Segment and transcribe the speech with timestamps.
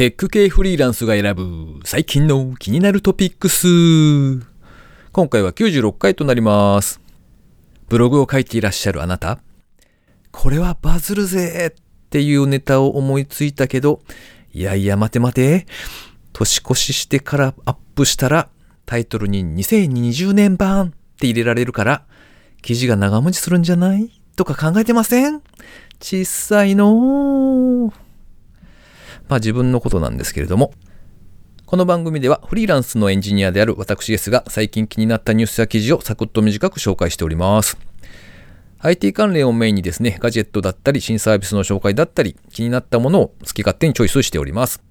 [0.00, 3.66] テック系フリーランスが選ぶ最近の気になるトピックス。
[5.12, 7.02] 今回は96回となります。
[7.90, 9.40] ブログを書いていらっしゃるあなた。
[10.32, 14.00] これはバズるぜっていうネタを思いついたけど、
[14.54, 15.66] いやいや待て待て。
[16.32, 18.48] 年越ししてからアップしたら
[18.86, 22.06] タイトルに2020年版って入れられるから、
[22.62, 24.10] 記事が長持ちするんじゃない？
[24.34, 25.42] とか考えてません？
[26.00, 27.92] 小さいのー。
[29.30, 30.74] まあ自分のことなんですけれども、
[31.64, 37.78] この番組ではフリーランスのエンジニアである私ですが最近気になったニュースや記事をサクッと短く紹介しております。
[38.80, 44.82] IT 関連をメインにですね、ガジェットだったり新サービスの紹介だったり気になったものを好き勝手にチョイスしております。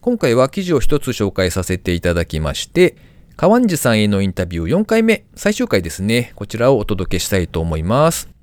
[0.00, 2.94] 今回は記事を一つ紹介させていただきまして、
[3.36, 8.35] 川地さんへのインタビュー4回目、最終回ですね、こちらをお届けしたいと思います。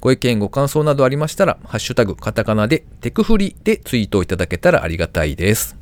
[0.00, 5.76] ご意見、ご感想などありましたら、ハッシュタグ、カタカナで、テクフリでツイートいただけたらありがたいです。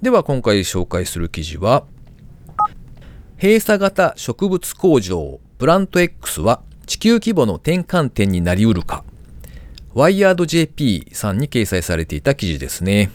[0.00, 1.84] では、今回紹介する記事は、
[3.42, 9.04] 閉鎖型植物工場、プラント X は地球規模の転換点になりうるか。
[9.94, 13.10] ワイヤード JP さんに掲載されていた記事ですね。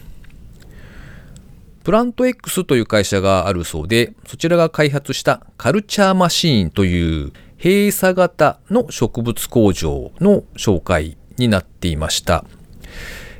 [1.82, 12.44] プラント X という会社があるそうで、そちらが開発したカルチャーマシーンという閉鎖型の植物工場の紹介になっていました。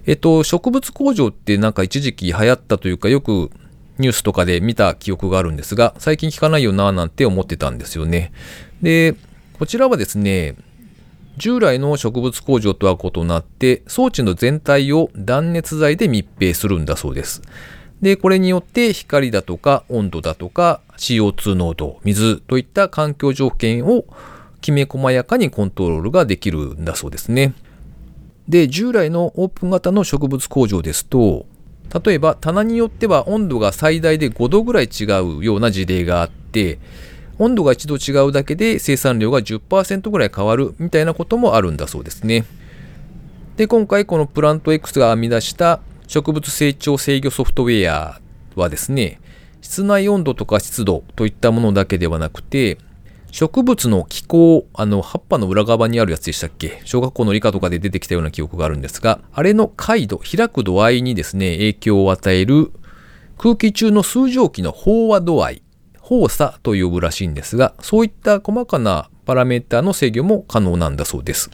[0.07, 3.51] えっと、植物工場ってなんか一時期流行ったというかよく
[3.99, 8.33] ニュースとかで見た記憶があるんですが、最近聞かないよなぁなんて思ってたんですよね。
[8.81, 9.15] で、
[9.59, 10.57] こちらはですね、
[11.37, 17.43] 従来の植物工場とは異なって装置の全体を断熱材で密閉するんだそうです。
[18.01, 24.05] で、これによって光だとか温度だとか CO2 濃度、水といった環境条件を
[24.61, 27.55] きめ細やかにコントロールができるんだそうですね。
[28.49, 31.47] で、従来のオープン型の植物工場ですと、
[32.05, 36.79] 例えば棚によっては温度が最大で5度ぐらい違うような事例があって、
[37.39, 42.45] 温度が1度違うだけで生産量が10%ぐらい変わるみたいなこともあるんだそうですね。
[43.57, 48.21] で、今回このプラント X が編み出した植物成長制御ソフトウェア
[48.57, 49.21] はですね、
[49.61, 52.79] 室内温度とか湿度といったものだけではなくて、
[53.31, 56.81] 植物の気候、あの、葉っぱの裏側にあるやつでしたっけ？
[56.87, 62.73] 小学校の理科とかで出てきたような記憶があるんですが、あれの解度、開く度合いにですね、影響を与える
[63.37, 65.63] 空気中の数蒸気の飽和度合い、
[66.01, 71.51] 放射と呼ぶらしいんですが、そういった細かなパラメータの制御も可能なんだそうです。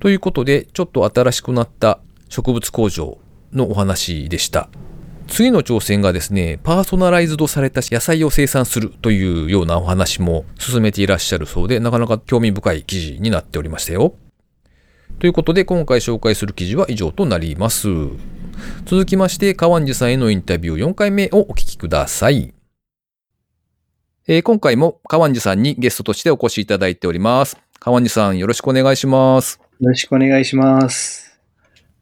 [0.00, 3.18] ということで、ちょっと新しくなった植物工場
[3.52, 4.68] のお話でした。
[5.28, 14.14] 次の挑戦がですね、パーソナライズドされた野菜を生産するというようなお話も進めていらっしゃるそうで、なかなか興味深い記事になっておりましたよ。
[15.18, 17.88] ということで、今回紹介する記事は以上となります。
[18.86, 22.54] 続きまして、川地さんへのインタビュー4回目をお聞きください。
[24.30, 27.56] えー今回も川地さんにゲストとしてお越しいただいております。
[27.80, 29.60] 川地さん、よろしくお願いします。
[29.80, 31.27] よろしくお願いします。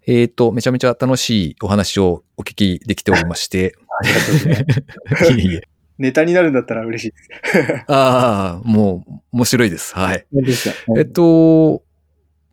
[0.07, 3.75] えっ、と、めちゃめちゃ楽しいお話をお聞きできておりまして。
[4.01, 4.67] ありがとうござい
[5.11, 5.33] ます。
[5.35, 5.63] いえいえ。
[5.99, 7.85] ネタになるんだったら嬉しいです。
[7.89, 9.95] ああ、もう面白いです。
[9.95, 10.27] はい。
[10.97, 11.83] えっと、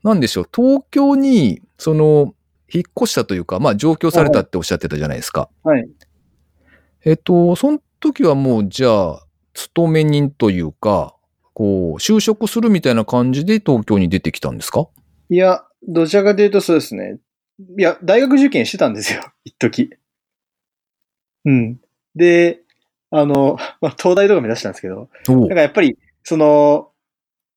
[0.03, 2.33] なんでしょう、東京に、その、
[2.73, 5.49] 引っ越したというか、まあ上京されたっておっしゃってたじゃないですか。
[5.63, 5.87] はい。
[7.05, 11.15] えっと、その時はもう、じゃあ、勤め人というか、
[11.53, 14.87] こう、就職するみたいな感じで東京に出てきたんですか？
[15.29, 17.19] いや、どちらかというとそうですね。
[17.77, 19.21] いや、大学受験してたんですよ。
[19.45, 19.91] 一時。
[21.45, 21.79] うん。
[22.15, 22.61] で、
[23.11, 26.89] あの、 まあ、東大とか目指したんですけど、おなんかやっぱり、その、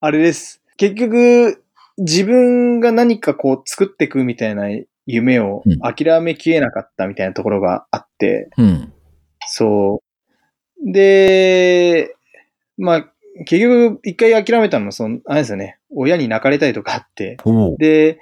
[0.01, 0.63] あれです。
[0.77, 1.63] 結局、
[1.99, 4.69] 自分が何かこう作っていくみたいな
[5.07, 8.93] 夢をうん諦めきれなかったみたいなところがあって、うん。
[9.49, 10.03] そ
[10.85, 10.93] う。
[10.93, 12.15] で、
[12.77, 13.13] まあ、
[13.45, 17.37] 結局、一回諦めたのも、その、あれですよね、親に泣かれたりとかあって、
[17.79, 18.19] で、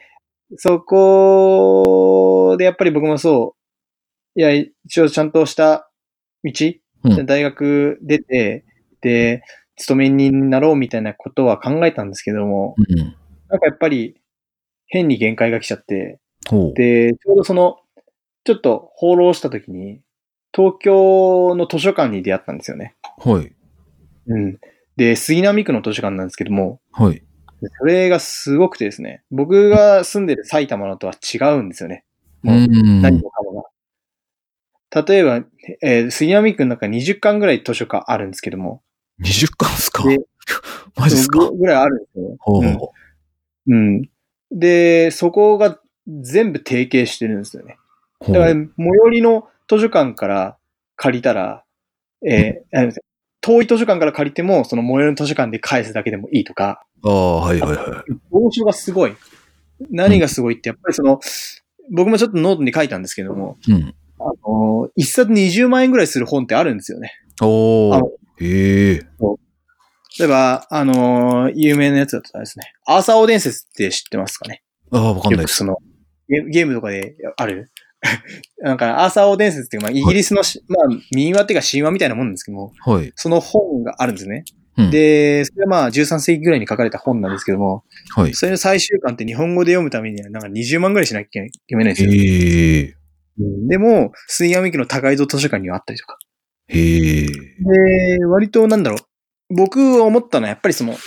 [0.57, 3.57] そこでやっぱり僕もそ
[4.37, 5.91] う、いや、一応ちゃんとした
[6.43, 6.53] 道、
[7.05, 8.65] うん大学出て、
[9.03, 9.43] で、
[9.77, 12.97] 勤め人になろうみたいなことは考えたんですけども、うん。
[12.97, 14.17] なんかやっぱり
[14.87, 16.21] 変に限界が来ちゃって、
[16.75, 17.77] で、ちょうどその、
[18.45, 20.00] ちょっと放浪した時に、
[20.55, 22.95] 東京の図書館に出会ったんですよね。
[23.19, 23.53] はい。
[24.27, 24.59] うん。
[24.97, 27.23] で、杉並区の図書館なんですけども、はい。
[27.78, 32.05] それがすごくてですね、僕が住んでる埼玉のとは違うんですよね。
[32.43, 32.69] うもう、
[33.00, 33.52] 何もかも
[34.93, 35.02] が。
[35.02, 35.44] 例えば、
[35.82, 38.82] えー杉並区の中に20巻ぐらい図書館あるんですけども、
[39.22, 40.05] 20巻っすか？
[40.08, 40.19] で
[40.96, 41.38] マジっすか？
[41.50, 42.37] ぐぐらいあるんですよ。
[42.40, 42.78] ほううん
[43.66, 44.11] うん。
[44.50, 47.76] で、そこが全部提携してるんですよね。
[48.20, 50.56] ほうだから、最寄りの図書館から
[50.96, 51.64] 借りたら、
[52.28, 52.93] えー
[53.40, 58.12] 遠い図書館から借りても、その最寄りの図書館で返すだけでもいいとか、ああ、はいはいはい。
[58.31, 59.15] 面白がすごい。
[59.91, 61.21] 何がすごいって、やっぱりその、
[61.93, 63.95] 僕もちょっとノートに書いたんですけども、うん。
[64.19, 67.12] あの、一冊20万円ぐらいする本ってあるんですよね。
[67.41, 68.03] あおー。
[68.41, 69.01] へえ。
[70.19, 74.62] 例えば、あのー有名なやつだとですね、アーサー王伝説って知ってますかね？
[74.93, 75.65] ああ、わかんないです。
[75.65, 75.93] よくその、
[76.29, 77.71] ゲゲームとかである？
[78.62, 83.12] なんか、アーサー王伝説っていう、まあ、イギリスのし、まあ、民話っていうか神話みたいなもんですけども、はい。
[83.17, 84.45] その本があるんですね。
[84.76, 87.85] うんで、それはまあ、13世紀ぐらいに書かれた本なんですけども、
[88.17, 88.35] はい。
[88.35, 92.12] それの最終巻って日本語で読むためには、なんか20万ぐらいしなきゃ読めないんですよ。
[92.12, 92.94] へえ。
[93.38, 96.19] うんでも、杉山家の高井戸図書館にはあったりとか。
[96.69, 97.26] へえ。
[97.26, 99.55] で、割となんだろう。
[99.55, 101.00] 僕思ったのはやっぱりその、やっ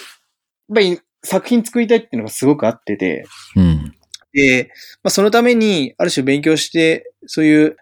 [0.74, 3.26] ぱり作品作りたいっていうのがすごくあってて、
[3.56, 3.94] うん。
[4.34, 4.72] で、
[5.04, 7.78] まあそのためにある種勉強して、そういう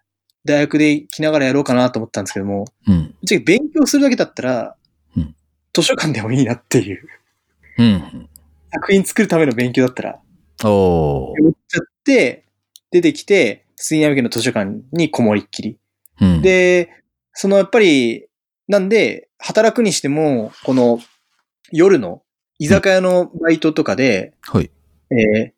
[0.45, 3.13] 大学で来ながらやろうかなと思ったんですけども、うん。
[3.43, 4.84] 勉強するだけだったら、うん
[5.75, 7.07] 図書館でもいいなっていう。
[7.77, 8.29] うん。
[8.71, 10.19] 作品作るための勉強だったら、
[10.63, 11.41] おー。
[11.41, 12.45] 思っちゃって、
[12.91, 15.77] 出てきて、杉山家の図書館にこもりっきり。
[16.21, 16.41] うん。
[16.41, 16.89] で、
[17.33, 18.27] そのやっぱり、
[18.69, 20.99] なんで、働くにしても、この
[21.71, 22.21] 夜の
[22.57, 24.71] 居酒屋のバイトとかで、はい。
[25.11, 25.55] えー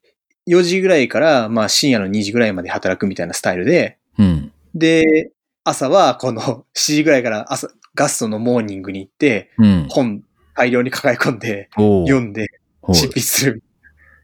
[0.47, 4.53] 4時ぐらいから、まあ深夜の2時ぐらいまで働くみたいなスタイルで、うん。
[4.73, 5.31] で、
[5.65, 6.41] 朝はこの
[6.73, 7.67] 7時ぐらいから朝、
[7.97, 9.87] ガストのモーニングに行って、うん。
[9.89, 10.23] 本
[10.55, 11.69] 大量に抱え込んで。
[11.75, 12.49] 読んで、はい
[12.93, 13.63] 執筆する。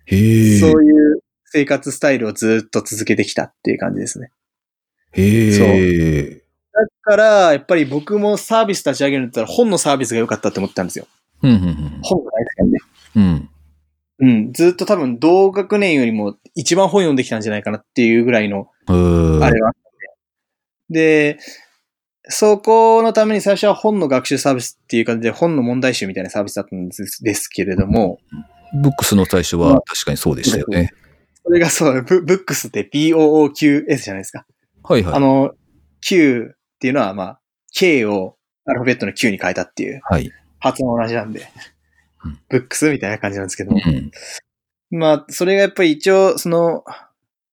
[0.07, 0.17] そう
[0.85, 4.31] いう生活スタイルをずっと続けてきたっていう感じですね。
[5.11, 6.43] へえ。
[6.71, 11.07] だから、やっぱり僕もサービス立ち上げるんだったら本のサービスが良かったって思ったんですよ。
[11.41, 11.51] うん。
[11.51, 11.99] うん。
[12.03, 12.79] 本が大好きなんで。
[13.15, 13.49] うん。
[14.19, 14.53] うん。
[14.53, 19.43] ずっと多分同学年よりも一番本読んできたんじゃないかなっていうぐらいの、うん。
[19.43, 21.37] あれがあったんで。
[22.23, 28.19] で、そこのために最初は本の学習サービスっていう感じで本の問題集みたいなサービスだったんですですけれども、
[28.81, 30.91] ブックスの最初は確かにそうでしたよね。
[31.45, 34.45] それがそう、ブブックスって BOOQS じゃないですか。
[34.83, 35.13] はいはい。
[35.15, 35.51] あの、
[36.01, 37.39] Q っていうのはまあ、
[37.73, 40.31] K をアルファベットの Q に変えたっていうはい。
[40.59, 41.45] 発音同じなんで
[42.25, 44.11] うん、ブックスみたいな感じなんですけども、うん。
[44.97, 46.85] まあ、それがやっぱり一応、その、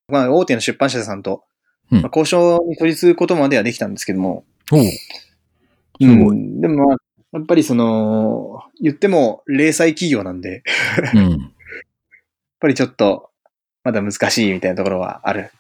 [0.07, 1.45] まあ、大手の出版社さんと、
[1.91, 4.83] うんまあ交渉に取り次ぐことまではできたんですけども、おう。
[6.01, 6.97] うんでもまあ、
[7.33, 10.63] やっぱりその、言っても、零細企業なんで、
[11.03, 11.53] やっうん。
[12.61, 13.31] ぱりちょっと、
[13.85, 15.51] まだ難しいみたいなところはある。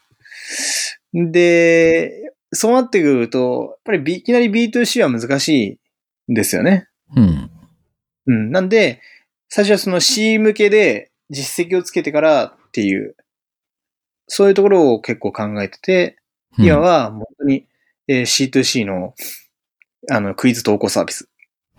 [1.12, 5.78] で、そうなってくると、やっぱりいきなり B2C は難し
[6.28, 6.88] いんですよね。
[7.16, 7.50] うん。
[8.26, 8.50] うん。
[8.50, 9.00] なんで、
[9.48, 13.16] 最初はその C 向けで実績をつけてからっていう、
[14.28, 16.16] そういうところを結構考えてて、
[16.58, 17.66] 今は本当に
[18.10, 19.14] えー C2C の
[20.10, 21.28] あのクイズ投稿サービス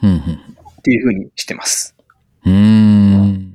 [0.01, 0.17] うん。
[0.17, 1.95] っていう風にしてます。
[2.45, 2.53] うん。
[2.53, 2.57] う
[3.23, 3.53] ん。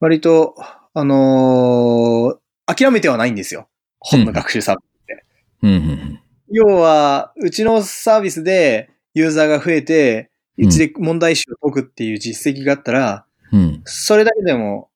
[0.00, 0.54] 割と、
[0.94, 3.68] あのー諦めてはないんですよ。
[4.00, 4.86] 本の学習サービス。
[5.62, 6.20] うん。
[6.50, 13.82] 要は、うちのサービスでユーザーが増えて、うちで問題集を解くっていう実績があったら、うん。
[13.84, 14.90] それだけでも、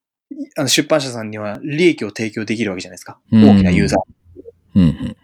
[0.57, 3.19] あの出版社さんには利益を提供できるわけじゃないですか。
[3.33, 4.81] うん大きなユーザー。
[4.81, 5.17] うん。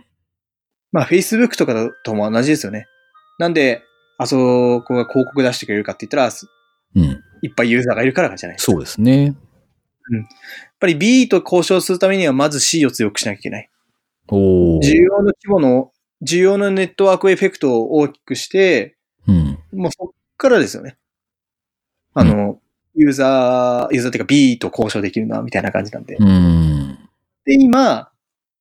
[0.97, 2.87] まあ、Facebook とかとも同じですよね。
[3.39, 3.83] なんで、
[4.17, 6.31] あそこが広告出してくれるかって言ったら、
[6.95, 7.23] うん。
[7.43, 8.73] いっぱいユーザーがいるからじゃないですか。
[8.73, 9.25] そうですね。
[9.27, 9.35] やっ
[10.81, 13.71] ぱり B と交渉するためには、まず C を強くしなきゃいけない。
[14.29, 14.81] おー。
[14.81, 15.93] 需要の規模の、
[16.27, 18.97] 需要のネットワークエフェクトを大きくして、
[19.29, 19.59] うん。
[19.75, 20.97] もうそっからですよね。
[22.15, 22.59] あの、
[22.95, 26.17] ユーザー、ユーザーっていうか B と交渉できるな、みたいな感じなんで。
[26.19, 26.99] うん。
[27.45, 28.09] で、今、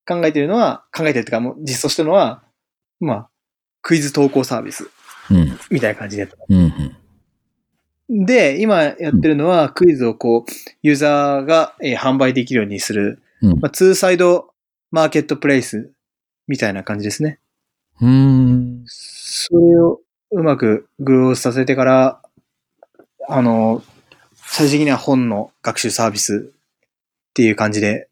[0.07, 2.43] 考えてるのは、考えてるっていうか、もう実装してるのは、
[3.00, 3.29] まあ、
[3.81, 4.89] クイズ投稿サービス、
[5.31, 5.57] うん。
[5.69, 6.27] みたいな感じで。
[6.50, 8.25] うん。
[8.25, 10.51] で、今やってるのは、クイズをこう、
[10.83, 14.53] ユーザーが、えー販売できるようにする、うんまあ、ツーサイド
[14.91, 15.91] マーケットプレイス、
[16.47, 17.39] みたいな感じですね。
[18.01, 18.83] うん。
[18.85, 22.21] それをうまくグロースさせてから、
[23.27, 23.83] あの、
[24.35, 26.51] 最終的には本の学習サービス
[27.29, 28.07] っていう感じで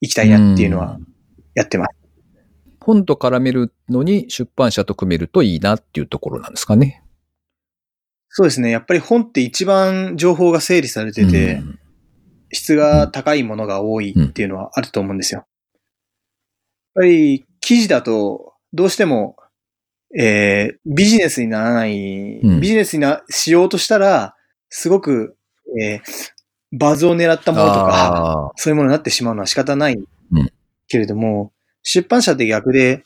[0.00, 0.98] 行きたいなっていうのは
[1.54, 1.90] やってます。
[2.80, 7.02] 本と絡めるのに出版社と組めるといいなっていうところなんですかね。
[8.28, 8.70] そうですね。
[8.70, 11.78] やっぱり本って一番情報が整理されてて、うん
[12.52, 15.40] 質が高いものが多いっていうのはあると思うんですよ。
[15.40, 15.46] やっ
[16.94, 19.34] ぱり記事だとどうしても、
[20.16, 24.36] えービジネスにならない、うんビジネスになしようとしたら、
[24.68, 25.36] すごく、
[25.82, 26.00] えー
[26.76, 30.06] バズを狙ったものとか、そういうものになってしまうのは仕方ないうん
[30.88, 33.04] けれども、出版社って逆で、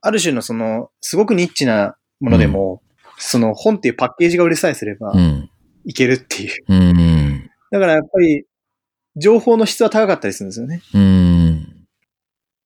[0.00, 2.82] ある種のその、すごくニッチなものでも、
[3.18, 5.50] その本っていうパッケージが売れさえすればうん。
[5.84, 6.64] いけるっていう。
[6.68, 7.50] うん。
[7.70, 8.46] だからやっぱり、
[9.16, 10.82] 情報の質は高かったりするんですよね。
[10.92, 11.86] うん。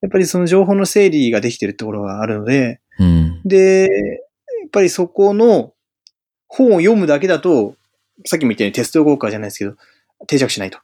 [0.00, 3.40] やっぱりその情報の整理ができてるところがあるので、うん。
[3.44, 5.74] で、やっぱりそこの
[6.46, 7.74] 本を読むだけだと、
[8.24, 9.74] さっきも言ったようにテスト効果じゃないですけど、
[10.26, 10.78] 定着しないと。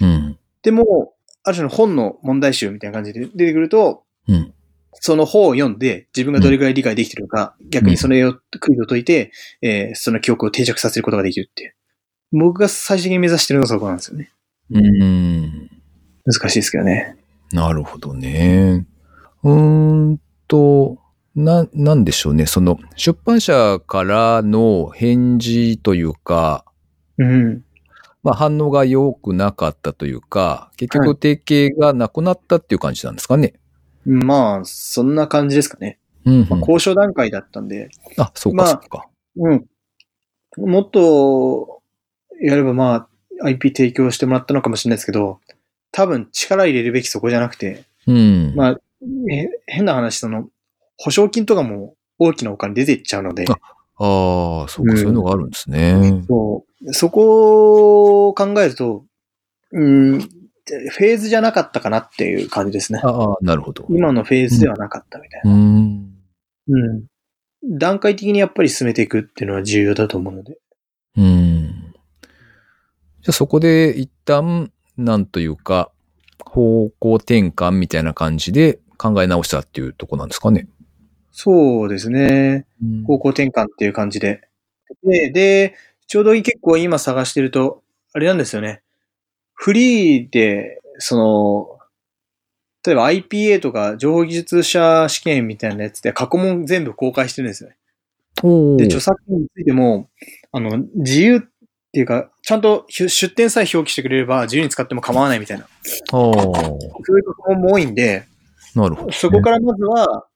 [0.00, 0.38] うん。
[0.62, 1.14] でも、
[1.44, 4.54] ある種の本の問題集みたいな感じで出てくると、うん。
[4.94, 11.74] その本を読んで自分がどれくらい理解できてるのか、逆にそれをクイズを解いて、えーその記憶を定着させることができるっていう。
[12.32, 14.32] 僕が最終的に目指してるのがそこなんですよね。
[14.70, 15.70] うん。
[16.24, 17.16] 難しいですけどね。
[17.52, 18.86] なるほどね。
[19.42, 20.98] うーんと、
[21.36, 22.46] な、なんでしょうね。
[22.46, 26.64] その、出版社からの返事というか、
[27.18, 27.64] うん。
[28.24, 33.54] まあ反応が良くなかったというか、結は局提携がなくなったっていう感じなんですかね。
[34.04, 35.98] まあ、そんな感じですかね。
[36.24, 39.08] うん、うんまあ、交渉段階だったんで、あ、そうまあか、そうか。
[40.56, 40.70] うん。
[40.70, 41.82] もっと、
[42.40, 43.08] やればま
[43.42, 45.40] あ、IP 提供してもらったのかもしれないですけど、
[45.92, 48.54] 多分力入れるべきそこじゃなくて、うん。
[48.54, 48.80] まあ、
[49.30, 50.48] え変な話、その、
[50.96, 53.58] 保証金とかも大きなお金出ていっちゃうので、あ
[53.96, 56.24] ああ、そうか、うんそういうのがあるんですね。
[56.26, 59.04] そうそこを考えると、
[59.72, 63.00] うん、フェーズじゃなかったかなっていう感じですね。
[63.02, 63.86] ああ、なるほど。
[63.90, 65.54] 今のフェーズではなかったみたいうな。
[65.54, 66.14] ん。
[66.68, 67.04] うん。
[67.78, 70.58] 段階的にやっぱり進めていくっていうのは重要だと思うので。
[71.16, 71.94] うん。
[73.22, 75.90] じゃあそこで一旦、なんというか、
[76.44, 80.68] 方向転換みたいな感じで考え直したっていうとこなんですかね。
[81.36, 82.64] そうですね。
[83.08, 84.42] 方向転換っていう感じで。
[85.02, 85.74] で、で、
[86.06, 88.82] ちょうど結構今探してると、あれなんですよね。
[89.52, 91.78] フリーで、その、
[92.86, 97.76] 例えば IPA とか情報技術者試験みたいなやつで過去問全部公開してるんですよね。
[98.76, 100.08] で、著作権についても、
[100.52, 101.40] あの、自由っ
[101.92, 105.66] ていうか、ちゃんと出出典さえ表記してくれれば自由に使っても構わないみたいな。
[106.10, 108.24] そういう過去問も多いんで、
[108.76, 110.26] なるほど、そこからまずは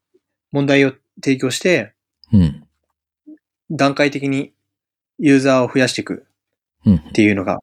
[0.52, 1.94] 問題を提供して、
[2.32, 2.64] うん。
[3.70, 4.52] 段階的に
[5.18, 6.26] ユーザーを増やしていく
[6.86, 6.94] うん。
[6.96, 7.60] っていうのが、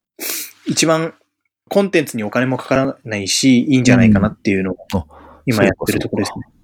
[0.67, 1.13] 一番
[1.69, 5.05] コンテンツにお金もかからないし、いいんじゃないかなっていうのをあ
[5.45, 6.55] 今やってるところですね。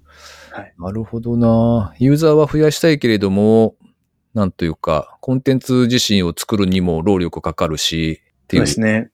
[0.78, 1.94] なるほどな。
[1.98, 3.74] ユーザーは増やしたいけれども、
[4.34, 8.66] なんというか、コンテンツ自身を作るにも労力かかるし、っていうう。
[8.66, 9.10] そですね。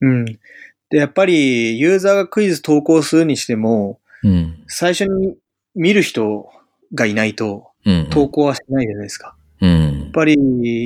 [0.00, 0.24] うん。
[0.24, 4.64] で、やっぱりユーザーがクイズ投稿するにしても、うん。
[4.66, 5.36] 最初に
[5.74, 6.50] 見る人
[6.94, 8.06] がいないとうん。
[8.10, 9.34] 投稿はしないじゃないですか。
[9.62, 10.10] うんやっ。
[10.10, 10.36] ぱり、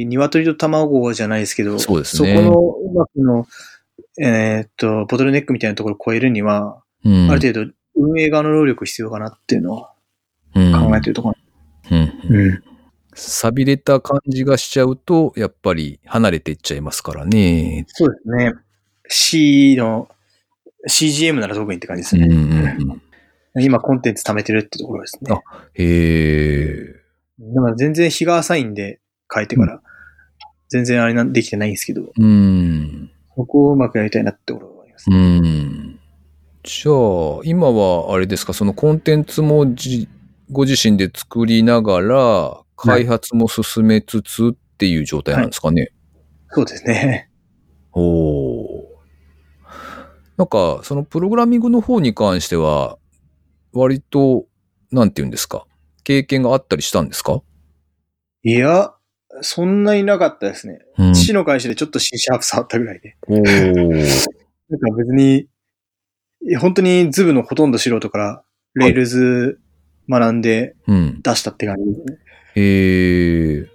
[0.06, 2.60] 鶏と卵じゃないですけど、そうですねそこの
[2.90, 3.46] うまくの、
[4.20, 7.30] えーっと、ボトルネックみたいなところを超えるには、うん。
[7.30, 9.92] ある程度運営側の労力必要かなっていうのは
[10.54, 11.34] うん考えてるところ。
[11.90, 12.12] うん。
[12.36, 12.62] うん。
[13.14, 17.84] 錆びれた感じがしちゃうと、やっぱり離れていっちゃいますからね。
[17.88, 18.52] そうですね。
[19.08, 20.08] C の、
[20.88, 22.34] CGM なら特にって感じですうんうね。
[22.34, 23.02] んうん。
[23.60, 25.40] 今コンテンツ貯めてるってところですねあ。
[25.74, 26.94] へえ。
[27.40, 29.00] だから全然日が浅いんで
[29.32, 29.80] 変えてから、
[30.68, 33.10] 全然あれなんできてないんですけど、うん。
[33.36, 35.10] そこをうまくやりたいなってところがあります。
[35.10, 36.00] うん。
[36.62, 40.08] じゃあ、今はあれですか、そのコンテンツもじ
[40.50, 45.92] ご自身で作りながら、開発も進めつつっていう状態なんですかね？
[46.48, 47.30] そうですね。
[47.92, 48.84] おお。
[50.36, 52.98] なんか、そのプログラミングの方に関しては、
[53.74, 54.46] 割と、
[54.90, 55.66] なんて言うんですか、
[56.04, 57.42] 経験があったりしたんですか？
[58.42, 58.94] いや、
[59.40, 60.78] そんなになかったですね。
[60.98, 61.14] うん。
[61.14, 63.16] 父の会社でちょっと C シャープ触ったぐらいで。
[63.26, 65.48] なんか別に、
[66.60, 69.58] 本当にズブのほとんど素人から、 Rails
[70.08, 71.20] 学んでうん。
[71.22, 72.18] 出したって感じですね。
[72.56, 73.66] へえ。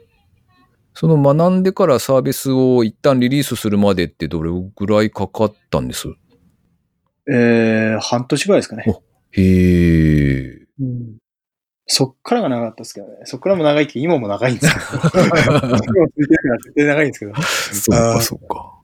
[0.94, 6.10] その学んでからサービスを一旦リリースするまでってどれぐらいかかったんです？
[7.32, 8.84] えー、半年ぐらいですかね。
[9.32, 10.68] へえ。
[10.80, 11.20] うん
[11.92, 13.14] そっからが長かったですけどね。
[13.24, 15.10] そっからも長いって今も長いんですけど。
[15.26, 17.34] 今も続いてるから絶対長いんですけど。
[17.42, 18.76] そうあーか、そうか。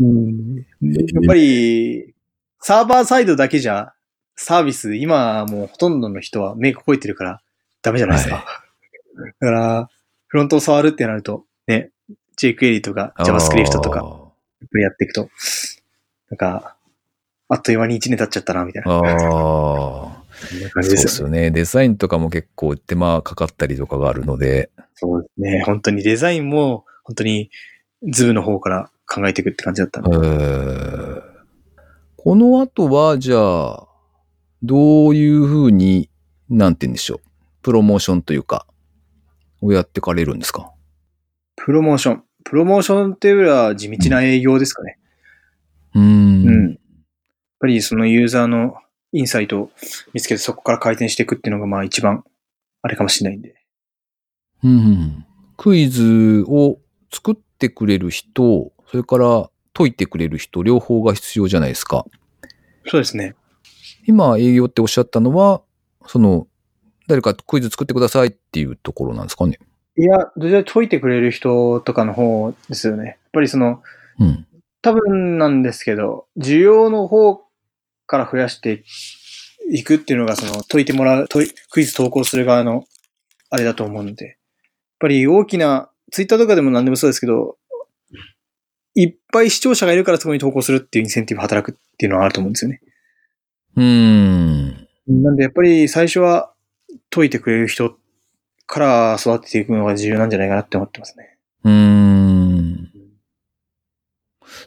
[0.00, 2.14] うんやっぱり、
[2.60, 3.92] サーバーサイドだけじゃ、
[4.36, 7.42] サービス、今もうほとんどの人はメイク覚えてるから
[7.82, 8.44] ダメじゃないですか。
[9.40, 9.88] だから、
[10.28, 11.90] フロントを触るってなると、ね、
[12.40, 15.28] jQuery とか JavaScript とか、やっぱりやっていくと、
[16.30, 16.76] なんか、
[17.52, 19.06] あっという間に1年経っちゃったな、みたいなあー。
[19.06, 20.22] ああ。
[20.34, 21.50] そうでじですよね。
[21.50, 24.70] デザインとかも結構手間かかったりとかがあるので。
[24.94, 25.62] そうですね。
[25.66, 27.50] 本当にデザインも、本当に
[28.10, 30.10] ズブの方から考えていくって感じだったんで。
[30.10, 31.32] えー
[32.24, 33.88] この後は、じゃあ、
[34.62, 36.08] どういうふうに、
[36.48, 37.20] なんて言うんでしょう。
[37.62, 38.64] プロモーションというか、
[39.60, 40.70] をやってかれるんですか？
[41.56, 42.22] プロモーション。
[42.44, 44.98] プロモーションっていうよりは地道な営業ですかね。
[45.96, 46.04] うーん。
[46.04, 46.78] うん。
[47.62, 48.74] やっぱりそのユーザーの
[49.12, 49.70] インサイトを
[50.12, 52.24] 見つけてそこから改善していくっていうのがまあ一番
[52.82, 53.54] あれかもしれないんで。
[54.64, 55.26] うんうん。
[55.56, 56.78] クイズを
[57.12, 62.04] 作ってくれる人、それから解いてくれる人、両方が必要じゃないですか。
[62.88, 63.36] そうですね。
[64.08, 65.62] 今営業っておっしゃったのは、
[66.06, 66.48] その、
[67.06, 69.60] 誰かクイズ作ってくださいっていうところなんですかね。
[69.96, 73.04] いや、どちらか解いてくれる人とかの方ですよね。
[73.06, 73.84] やっぱりその、
[74.18, 74.48] うん。
[74.82, 77.40] 多分なんですけど、需要の方
[78.12, 78.84] から増やして
[79.70, 81.28] いくっていうのが、その解いてもらう、
[81.70, 82.84] クイズ投稿する側の
[83.48, 84.36] あれだと思うので、やっ
[84.98, 87.56] ぱり大きな、ツイッターとかでも何でもそうですけど、
[88.94, 92.82] いっぱい視聴者がいるからそこに投稿するっていうインセンティブ働くっていうのはあると思うんですよね。
[93.76, 94.88] うーん。
[95.08, 96.52] なんでやっぱり最初は
[97.08, 97.96] 解いてくれる人
[98.66, 101.38] から育てていくのが重要なんじゃないかなって思ってますね。
[101.64, 101.72] うー
[102.10, 102.11] ん。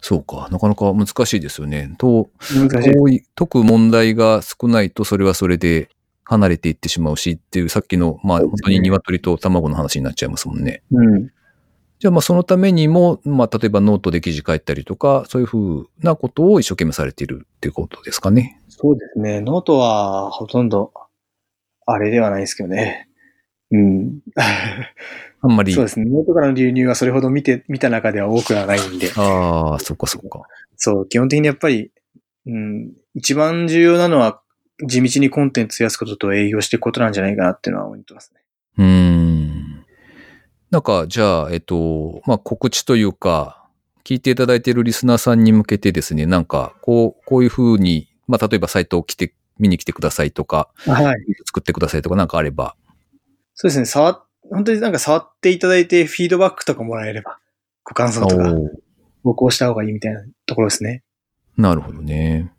[0.02, 0.48] そうか。
[0.52, 1.94] なかなか難しいですよね。
[1.98, 3.24] と、難しい。
[3.36, 5.90] 解く問題が少ないと、それはそれで
[6.24, 10.82] 離れていってしまうしっていう、さっきの、まあ、本当に鶏と卵の話になっちゃいますもんね。
[10.92, 11.32] うん。
[12.00, 18.62] じゃあ、まあ、そのためにも、まあ、例えばノートで記事書いたりとか、そういうふうなことを一生懸命されているっていうことですかね。
[18.68, 19.40] そうですね。
[19.40, 20.92] ノートはほとんど、
[21.86, 23.08] あれではないですけどね。
[23.72, 24.20] うん。
[25.46, 25.74] あんまり。
[25.74, 26.06] そうですね。
[26.10, 29.12] ノートからの流入はそれほど見て、見た中では多くはないんで。
[29.16, 30.42] ああ、そっかそっか。
[30.76, 31.92] そう、基本的にやっぱり、
[32.48, 34.42] うん、一番重要なのは、
[34.86, 38.42] 地道にコンテンツ増やすことと営業していくことなんじゃないかなっていうのは思ってますね。
[38.78, 39.86] うーん。
[40.72, 43.70] なんか、じゃあ、えっと、まあ、告知というか、
[44.04, 51.16] 聞いていただいているリスナーさんに向けてですね、なんか、こう、こういうふうに、まあ、例えばサイトを来て、見に来てくださいとか、はい。
[51.46, 52.76] 作ってくださいとかなんかあれば。
[53.54, 53.86] そうですね。
[53.86, 57.40] 触っ、本当になんか触っていただいてフィードバックとかもらえれば、
[57.84, 58.70] ご感想とか、おー
[59.24, 61.04] 僕こうした方がいいみたいなところですね。
[61.58, 62.52] なるほどね。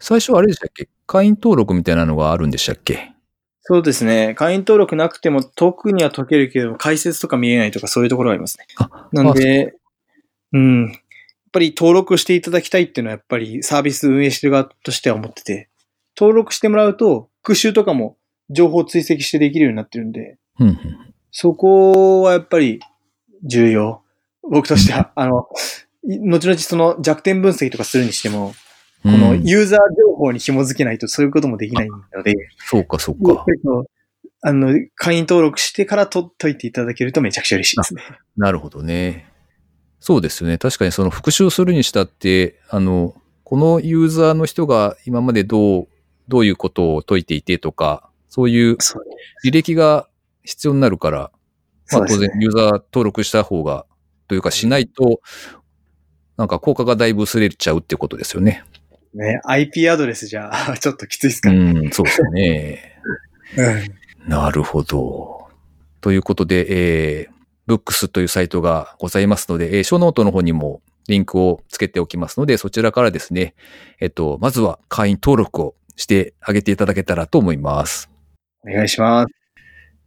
[0.00, 0.88] 最初はあれでしたっけ？
[1.06, 3.12] 会員登録みたいなのがあるんでしたっけ？
[3.60, 4.34] そうですね。
[4.34, 8.66] 会員登録なくても特には解けるけど、解説とか見えないとかそういうところがありますね。
[8.76, 9.74] あなんで、
[10.52, 10.86] うん。
[10.86, 10.98] やっ
[11.52, 15.68] ぱり登録していただきたいっていうのはやっぱりサービス運営してる側としては思ってて、
[16.16, 18.16] 登録してもらうと復習とかも
[18.50, 20.78] 情報追跡してできるようになってるんで、うんうん。
[21.30, 22.80] そこはやっぱり
[23.42, 24.02] 重要。
[24.42, 25.48] 僕としては、あの、
[26.08, 28.54] い後々その弱点分析とかするにしても、
[29.02, 33.44] このうんユーザー情報に紐づけないとそういうこともできないので、そうか、そうか
[34.42, 38.02] あの、会員登録してからと解いていただけるとめちゃくちゃ嬉しいですね。
[38.36, 39.30] なるほどね。
[39.98, 40.58] そうですよね。
[40.58, 43.14] 確かにその復習するにしたって、あの、
[43.44, 45.88] このユーザーの人が今までどう、
[46.28, 48.76] どういうことを解いていてとか、そういう
[49.44, 50.08] 履歴が
[50.46, 51.30] 必要になるから、
[51.92, 53.84] まあ当然ユーザー登録した方が、
[54.28, 55.20] というかしないと、
[56.38, 58.64] なんか効果がだいぶ薄れちゃうってことですよね。
[59.14, 59.40] ね。
[59.44, 61.88] IP アドレスじゃ ちょっときついですうかね。
[61.88, 63.00] ん、そうですね。
[63.58, 65.48] うんなるほど。
[66.00, 67.34] ということで、えー、
[67.66, 73.54] ブックスというサイトがございますので、えー、ショーノートの方にもリンクをつけておきますので、そちらからですね、
[74.00, 78.10] えっと、まずは会員登録をしてあげていただけたらと思います。
[78.68, 79.45] お願いします。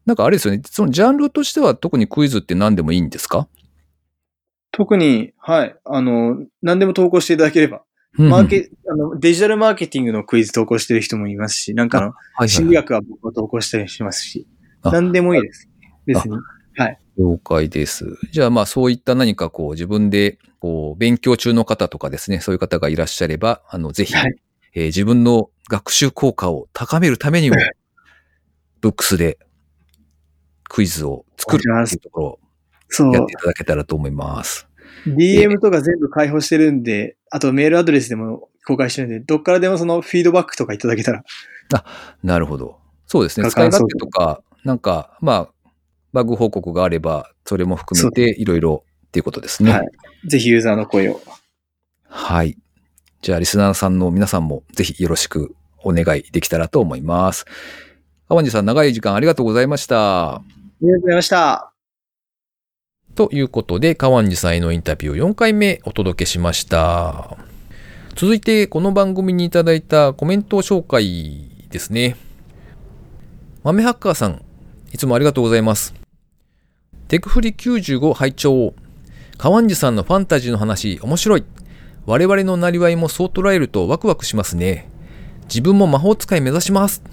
[0.06, 3.48] なんかあれですよね、そのジャンルとしては特にクイズって何でもいいんですか？
[4.72, 7.84] 特に、はい、あの、何でも投稿していただければ。
[8.18, 12.50] マーケ、あの、デジタルマーケティングのクイズ投稿してる人もいますし、なんかあの、はいはい。
[12.50, 14.48] 心理学は僕は投稿したりしますし、
[14.82, 14.92] あ。
[14.92, 15.70] 何でもいいです。
[16.06, 16.38] 別に。
[17.18, 18.06] 了解です。
[18.32, 24.36] じゃあまあそういった何かこう自分でこう勉強中の方とかですね、そういう方がいらっしゃれば、あのぜひ、はい。
[24.74, 27.72] えー自分の学習効果を高めるためにもはい、
[28.82, 29.38] ブックスで
[30.70, 34.68] クイズを作るっていうところをやっていただけたらと思います。
[35.06, 41.24] DM とか全部開放してるんで、あとメールアドレスでも公開してるんで、どっからでもそのフィードバックとかいただけたら。
[42.24, 42.78] なるほど。
[43.06, 43.44] そうですね。
[43.44, 45.72] が使い勝手とか、なんか、まあ、
[46.14, 49.72] バグ報告があれば、それも含めていろいろっていうことですね。
[49.72, 49.88] はい
[50.28, 51.22] ぜひユーザーの声を。
[52.04, 52.58] はい。
[53.22, 57.46] じゃあ、リスナーさんの皆さんもぜひよろしくお願いできたらと思います。
[58.28, 60.42] 川地さん、長い時間ありがとうございました。
[60.82, 61.74] ありがとうございました。
[63.16, 67.38] ということで、川地さんへのインタビューを4回目お届けしました。
[68.16, 72.16] 続いて、この番組にいただいたコメント紹介ですね。
[73.64, 74.42] 豆ハッカーさん、
[74.94, 75.94] いつもありがとうございます。
[77.10, 78.74] テクフリ95拝聴
[79.38, 81.44] 川地さんのファンタジーの話、面白い。
[82.06, 84.90] 我々のなりわいもそう捉えるとワクワクしますね。
[85.44, 87.04] 自分も魔法使い目指します。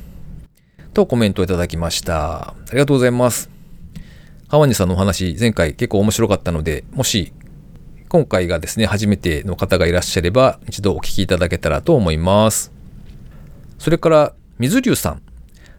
[0.95, 2.51] とコメントいただきました。
[2.51, 3.56] ありがとうございます。
[4.49, 7.33] 川西さんのお話、前回結構面白かったので、もし
[8.09, 12.73] 今回がですね、初めての方がいらっしゃれば、一度お聞きいただけたらと思います。
[13.79, 15.23] それから、水流さん。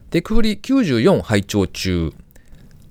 [0.10, 2.12] テクフリ94拝聴中。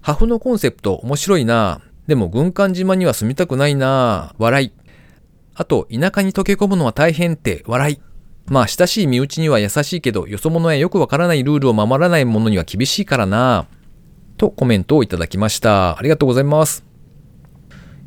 [0.00, 4.72] ハフのコンセプト面白いなでも軍艦島には住みたくないな笑い。
[5.54, 8.00] あと、田舎に溶け込むのは大変って笑い。
[8.46, 13.66] まあ、親しい身内には優しいけど、よそ者やよくわからないルールを守らない者には厳しいからな
[14.36, 15.98] とコメントをいただきました。
[15.98, 16.84] ありがとうございます。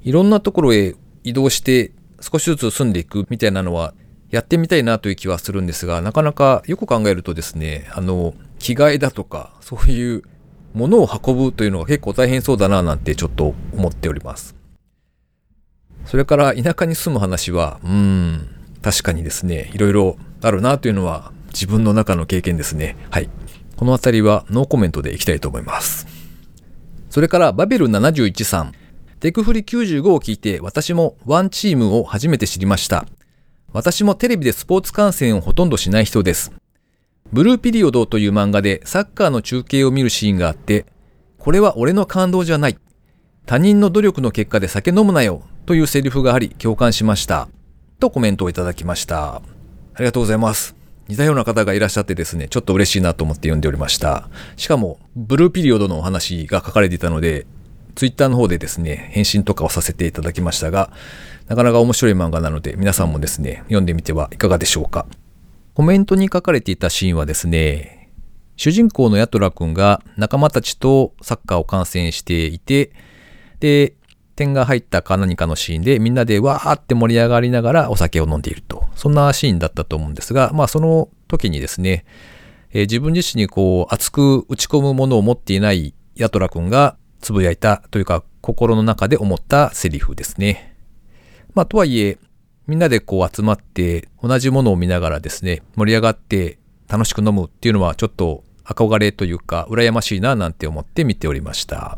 [0.01, 3.93] いろんなところへ移動して少しずつ住んでいくみたいなのは
[4.29, 10.23] やってみたいなという気はするんですが、なかなかよく考えるとですね、あの、着替えだとか、 そういう
[10.73, 14.55] ものを運ぶというのが結構大変そうだななんてちょっと思っております。
[16.05, 18.49] それから田舎に住む話は、うーん、
[18.81, 22.95] 確かにですね、いろいろあるなというのは自分の中の経験ですね。
[23.09, 23.29] はい。
[23.75, 26.05] このあたりはノーコメントでいきたいと思います。
[27.09, 28.73] それからバベル71さん。
[29.19, 33.05] テクフリ95を聞いて私もワンチームを初めて知りました。
[33.73, 36.51] 私もテレビでスポーツ観戦をほとんどしない人です。
[37.31, 40.85] ブルーピリオドという漫画でサッカーの中継を見るシーンがあって、
[41.37, 42.77] これは俺の感動じゃない。
[43.45, 47.49] 他人の努力の結果で酒飲むなよというセリフがあり共感しました。
[47.99, 49.35] とコメントをいただきました。
[49.35, 49.41] あ
[49.99, 50.78] りがとうございます。
[51.09, 54.29] 似たような方がいらっしゃってですね、ちょっと嬉しいなと思って読んでおりました。
[54.57, 57.47] しかも、ブルーピリオドのお話が書かれていたので、
[57.95, 60.91] ツイッターの方でですね、返信とかをさせていただきましたが、
[61.47, 65.07] なかなか面白い漫画なので、皆さんもですね、読んでみてはいかがでしょうか。
[65.73, 68.11] コメントに書かれていたシーンはですね、
[68.55, 72.91] 主人公のヤトラくんが仲間たちとサッカーを観戦していて、
[73.59, 73.95] で、
[74.39, 78.87] 点が入ったか何かのシーンでみんなでわーって盛り上がりながらお酒を飲んでいると。
[78.95, 82.05] そんなシーンだったと思うんですが、まあその時にですね、
[82.71, 90.75] えー自分自身にこう熱く打ち込むものを持っていないヤトラくんがつぶやいたというか心の中で思ったセリフですね。
[91.53, 92.17] まあとはいえ、
[92.65, 101.97] みんなでこう集まって同じものを見ながらですね、盛り上がって楽しく飲むっていうのはちょっと憧れというか羨ましいななんて思って見ておりました。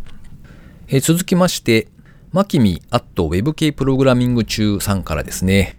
[0.88, 1.88] えー続きまして、
[2.32, 5.78] マキミアットウェブ系プログラミング中さんからですね。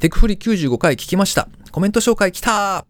[0.00, 1.48] テクフリ95回聞きました。
[1.70, 2.84] コメント紹介来た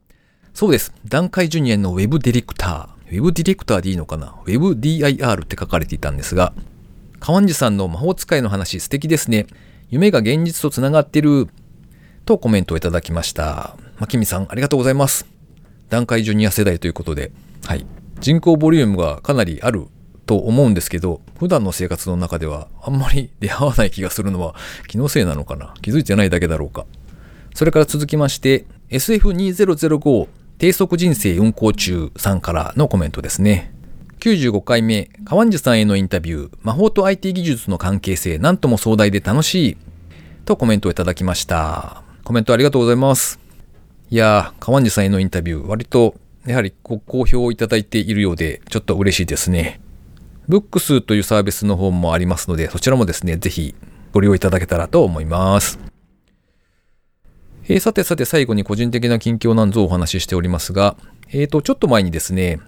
[0.55, 0.95] そうです。
[1.05, 3.11] 段階ジュニアのウェブディレクター。
[3.11, 4.35] ウェブディレクターでいいのかな？
[4.47, 6.55] ウェブ DIR って書かれていたんですが、
[7.21, 9.47] 川地さんの魔法使いの話素敵ですね。
[9.91, 11.49] 夢が現実とつながってる。
[12.25, 13.77] とコメントをいただきました。
[13.99, 15.27] マキミさん、ありがとうございます。
[15.91, 17.31] 段階ジュニア世代ということで、
[17.67, 17.85] はい。
[18.21, 19.89] 人口ボリュームがかなりある
[20.29, 24.55] と思うんですけど、普段の生活の中ではあんまり出会わない気がするのは
[24.87, 25.73] 気のせいなのかな？
[25.81, 26.85] 気づいてないだけだろうか。
[27.55, 33.73] それから続きまして、SF2005 低速人生運行中さんからのコメントですね。
[34.21, 39.77] 95回目、川地さんへのインタビュー、魔法と IT 技術の関係性、なんとも壮大で楽しい。
[40.45, 42.03] とコメントをいただきました。
[42.25, 43.41] コメントありがとうございます。
[44.11, 49.81] いやー、川地さんへのインタビュー、割と、やはりご好評をいただいているようで、ちょっと嬉しいですね。
[50.49, 53.75] ブックスというサービスの方もありますので、そちらもですね、ぜひ
[54.13, 55.79] ご利用いただけたらと思います。
[57.65, 60.97] えーさてさて最後に個人的な近況なんぞをお話ししておりますが、
[61.31, 62.61] えっ、と、ちょっと前にですね、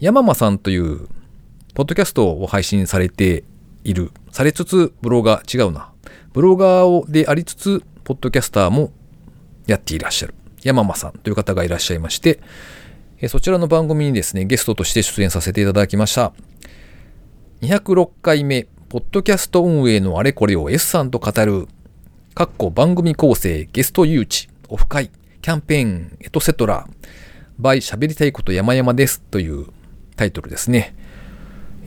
[0.00, 1.08] 山間さんという、
[1.72, 3.42] ポッドキャストを配信されて
[3.84, 5.90] いる、されつつ、ブロガー、違うな。
[6.34, 8.92] ブロガーをでありつつ、ポッドキャスターも
[9.66, 12.40] やっていらっしゃる、山間さんという方がいらっしゃいまして、
[13.20, 16.34] えーそちらの番組にですね、ゲストとして出演させていただきました。
[17.60, 21.66] 206回目、ポッドキャスト運営のあれこれを S さんと語る、
[22.32, 25.10] かっこ番組構成、ゲスト誘致、オフ会、
[25.42, 26.86] キャンペーン、エトセトラ、
[27.58, 29.66] by 喋りたいこと山々ですという
[30.14, 30.94] タイトルですね。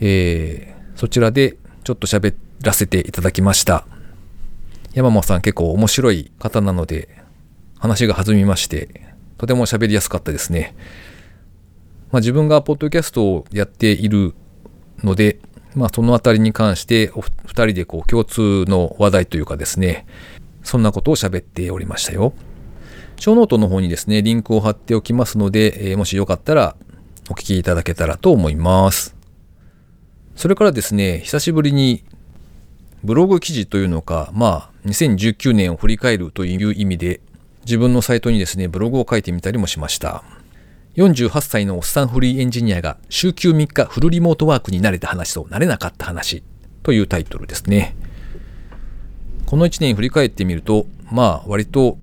[0.02, 3.86] えー、そちらでちょっと喋らせていただきました。
[4.92, 7.08] 山々さん結構面白い方なので、
[7.78, 10.74] 話が弾みまして、とても喋りやすかったですね。
[12.10, 14.34] まあ、自分がポッドキャストをやっている
[15.02, 15.38] ので、
[15.74, 20.06] まあ、そのあたりに関してお二人でこう共通の話題というかですね、
[20.62, 22.34] そんなことを喋っておりましたよ。
[23.16, 26.76] ショーノートの方にですね、リンクを貼っておきますので、えーもしよかったら
[27.30, 29.14] お聞きいただけたらと思います。
[30.34, 32.04] それからですね、久しぶりに
[33.04, 37.20] ブログ記事というのか、まあ、2019年を振り返るという意味で、
[37.64, 40.24] 自分のサイトにですね、ブログを書いてみたりもしました。
[40.96, 46.42] 48歳のおっさんフリーエンジニアが週休3日フルリモートワークに慣れた話と慣れなかった話
[46.82, 47.96] というタイトルですね。
[49.46, 51.98] この1年振り返ってみると、まあ割と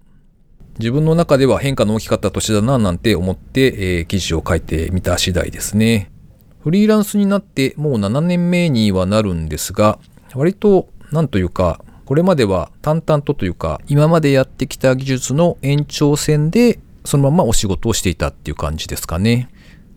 [0.79, 6.11] 自分の中では変化の大きかった年だななんて思って、えー、記事を書いてみた次第ですね。
[6.61, 9.99] フリーランスになってもう7年目にはなるんですが、
[10.33, 19.49] 割となんというか、これまでは淡々とというか、今までやってきた技術の延長線でそのままお仕事をしていたっていう感じですかね。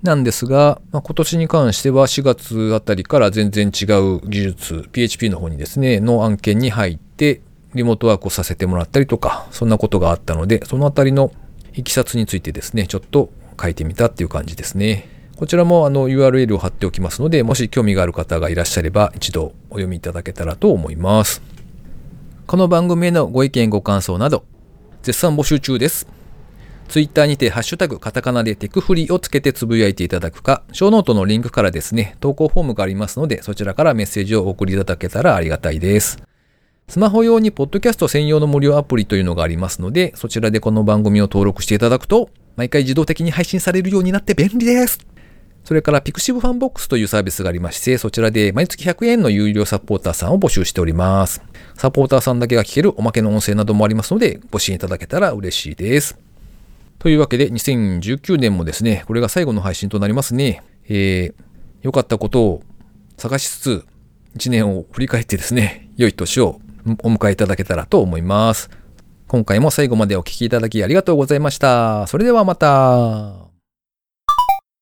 [0.03, 7.41] なんですが、まあ、今年に関しては4月あたりから全然違う技術、PHP の方にですね、の案件に入って、
[7.75, 11.33] リモートワークをさせてもらったりとか、そんなことがあったので、そのあたりの
[11.75, 15.09] いきさつについてですね、ちょっと書いてみたっていう感じですね。
[15.37, 21.43] こちらもあの URL を貼っておきますので、もし興味がある方がいらっしゃれば一度お読みいただけたらと思います。
[22.47, 24.45] この番組へのご意見ご感想など、
[25.03, 26.22] 絶賛募集中です。
[26.93, 36.23] ツイッターにてハッシュタグカタカナでテクフリをつけてつぶやいていただくか、ショーノートのリンクからですね、投稿フォームがありますので、そちらからメッセージをお送りいただけたらありがたいです。
[36.89, 44.99] スマホ用にポッドキャスト専用の無料アプリというのがありますので、そちらでこの番組を登録していただくと、毎回自動的に配信されるようになって便利です。
[45.65, 51.43] それから、ピクシブファンボックスというサービスがありまして、そちらで毎月100円の有料サポーターさんを募集しております。
[51.75, 56.19] サポーターさんだけが聞けるおまけの音声などもありますので、ご支援いただけたら嬉しいです。
[57.03, 60.63] というわけで、2019年もですね、これが最後の配信となりますね。
[60.89, 61.45] えー、
[61.83, 62.63] 良かったことを
[63.17, 63.87] 探しつつ、
[64.37, 66.61] 一年を振り返ってですね、良い年を
[67.03, 68.71] お迎えいただけたらと思います。
[69.27, 72.07] 今回も最後までお聴きいただきありがとうございました。
[72.07, 73.42] それではまた。